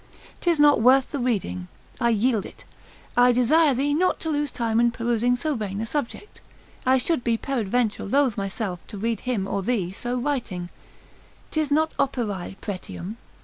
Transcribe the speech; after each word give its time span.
'Tis 0.39 0.59
not 0.59 0.81
worth 0.81 1.11
the 1.11 1.19
reading, 1.19 1.67
I 1.99 2.09
yield 2.09 2.43
it, 2.43 2.65
I 3.15 3.31
desire 3.31 3.75
thee 3.75 3.93
not 3.93 4.19
to 4.21 4.31
lose 4.31 4.49
time 4.51 4.79
in 4.79 4.89
perusing 4.89 5.35
so 5.35 5.53
vain 5.53 5.79
a 5.79 5.85
subject, 5.85 6.41
I 6.87 6.97
should 6.97 7.23
be 7.23 7.37
peradventure 7.37 8.05
loath 8.05 8.35
myself 8.35 8.79
to 8.87 8.97
read 8.97 9.19
him 9.29 9.47
or 9.47 9.61
thee 9.61 9.91
so 9.91 10.17
writing; 10.17 10.71
'tis 11.51 11.69
not 11.69 11.95
operae, 11.99 12.55
pretium. 12.61 13.17